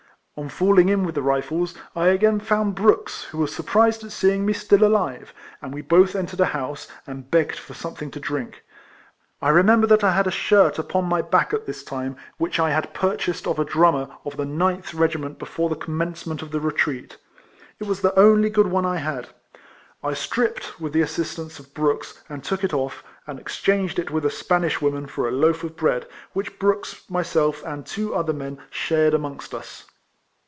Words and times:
On 0.37 0.47
falling 0.49 0.89
in 0.89 1.03
with 1.05 1.13
the 1.13 1.21
Rifles, 1.21 1.75
I 1.95 2.07
again 2.07 2.39
found 2.39 2.73
Brooks, 2.73 3.25
who 3.25 3.37
was 3.37 3.53
surprised 3.53 4.03
at 4.03 4.11
seeing 4.11 4.43
me 4.43 4.53
still 4.53 4.83
alive; 4.83 5.35
and 5.61 5.71
we 5.71 5.81
both 5.83 6.15
entered 6.15 6.39
a 6.39 6.45
house, 6.45 6.87
and 7.05 7.29
begged 7.29 7.57
for 7.59 7.75
something 7.75 8.09
to 8.09 8.19
drink. 8.19 8.63
I 9.39 9.49
re 9.49 9.61
member 9.61 9.85
that 9.85 10.03
I 10.03 10.13
had 10.13 10.25
a 10.25 10.31
shirt 10.31 10.79
upon 10.79 11.05
my 11.05 11.21
back 11.21 11.53
at 11.53 11.67
this 11.67 11.83
time, 11.83 12.15
which 12.37 12.59
I 12.59 12.71
had 12.71 12.93
purchased 12.93 13.45
of 13.45 13.59
a 13.59 13.65
RIFLEMAN 13.65 13.75
HARRIS. 13.75 14.07
227 14.07 14.17
drummer 14.17 14.17
of 14.25 14.37
the 14.37 14.45
Ninth 14.45 14.93
regiment 14.95 15.37
before 15.37 15.69
the 15.69 15.75
commencement 15.75 16.41
of 16.41 16.49
the 16.49 16.61
retreat. 16.61 17.17
It 17.79 17.85
was 17.85 18.01
the 18.01 18.17
only 18.17 18.49
good 18.49 18.67
one 18.67 18.85
I 18.85 18.97
had; 18.97 19.27
I 20.01 20.13
stripped, 20.15 20.79
with 20.81 20.93
the 20.93 21.01
assistance 21.01 21.59
of 21.59 21.73
Brooks, 21.75 22.23
and 22.29 22.43
took 22.43 22.63
it 22.63 22.73
off, 22.73 23.03
and 23.27 23.37
exchanged 23.37 23.99
it 23.99 24.09
with 24.09 24.25
a 24.25 24.31
Spanish 24.31 24.81
woman 24.81 25.05
for 25.05 25.27
a 25.27 25.31
I'j'df 25.31 25.63
of 25.65 25.75
bread, 25.75 26.07
which 26.33 26.57
Brooks, 26.57 27.03
myself, 27.09 27.61
and 27.63 27.85
two 27.85 28.15
other 28.15 28.33
men, 28.33 28.57
shared 28.71 29.13
amongst 29.13 29.53
us. 29.53 29.85